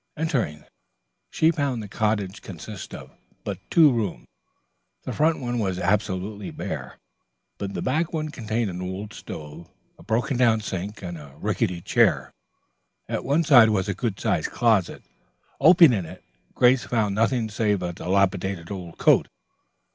Entering, 0.17 0.65
she 1.29 1.51
found 1.51 1.79
that 1.83 1.91
the 1.91 1.95
cottage 1.97 2.41
consisted 2.41 2.97
of 2.99 3.11
but 3.43 3.59
two 3.69 3.91
rooms. 3.91 4.25
The 5.03 5.13
front 5.13 5.39
one 5.39 5.59
was 5.59 5.77
absolutely 5.77 6.49
bare, 6.49 6.97
but 7.59 7.75
the 7.75 7.83
back 7.83 8.11
one 8.11 8.29
contained 8.29 8.71
an 8.71 8.81
old 8.81 9.13
stove, 9.13 9.69
a 9.99 10.03
broken 10.03 10.37
down 10.37 10.61
sink 10.61 11.03
and 11.03 11.19
a 11.19 11.35
rickety 11.37 11.81
chair. 11.81 12.31
At 13.07 13.23
one 13.23 13.43
side 13.43 13.69
was 13.69 13.87
a 13.87 13.93
good 13.93 14.19
sized 14.19 14.49
closet. 14.49 15.03
Opening 15.59 16.05
it, 16.05 16.23
Grace 16.55 16.83
found 16.83 17.13
nothing 17.13 17.47
save 17.47 17.83
a 17.83 17.93
dilapidated 17.93 18.71
old 18.71 18.97
coat. 18.97 19.27